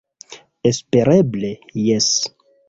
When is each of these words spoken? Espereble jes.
Espereble 0.69 1.51
jes. 1.83 2.09